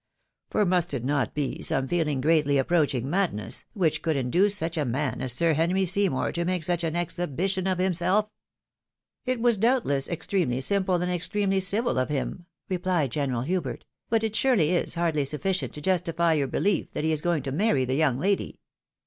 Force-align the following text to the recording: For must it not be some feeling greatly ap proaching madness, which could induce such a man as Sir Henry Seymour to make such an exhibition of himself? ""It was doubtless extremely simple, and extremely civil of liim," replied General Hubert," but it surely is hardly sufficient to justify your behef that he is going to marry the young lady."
For 0.49 0.65
must 0.65 0.95
it 0.95 1.03
not 1.03 1.35
be 1.35 1.61
some 1.61 1.87
feeling 1.87 2.21
greatly 2.21 2.57
ap 2.57 2.69
proaching 2.69 3.03
madness, 3.03 3.65
which 3.73 4.01
could 4.01 4.15
induce 4.15 4.55
such 4.55 4.75
a 4.75 4.83
man 4.83 5.21
as 5.21 5.31
Sir 5.31 5.53
Henry 5.53 5.85
Seymour 5.85 6.31
to 6.31 6.43
make 6.43 6.63
such 6.63 6.83
an 6.83 6.95
exhibition 6.95 7.67
of 7.67 7.77
himself? 7.77 8.27
""It 9.27 9.39
was 9.39 9.59
doubtless 9.59 10.09
extremely 10.09 10.59
simple, 10.61 10.95
and 10.95 11.11
extremely 11.11 11.59
civil 11.59 11.99
of 11.99 12.09
liim," 12.09 12.45
replied 12.67 13.11
General 13.11 13.43
Hubert," 13.43 13.85
but 14.09 14.23
it 14.23 14.35
surely 14.35 14.71
is 14.71 14.95
hardly 14.95 15.23
sufficient 15.23 15.71
to 15.73 15.81
justify 15.81 16.33
your 16.33 16.47
behef 16.47 16.89
that 16.93 17.03
he 17.03 17.11
is 17.11 17.21
going 17.21 17.43
to 17.43 17.51
marry 17.51 17.85
the 17.85 17.93
young 17.93 18.17
lady." 18.17 18.59